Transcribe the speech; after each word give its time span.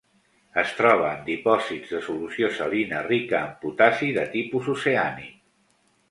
Es 0.59 0.69
troba 0.75 1.09
en 1.17 1.19
dipòsits 1.25 1.91
de 1.95 1.99
solució 2.05 2.49
salina 2.59 3.01
rica 3.09 3.41
en 3.41 3.51
potassi, 3.65 4.09
de 4.15 4.23
tipus 4.37 4.71
oceànic. 4.75 5.37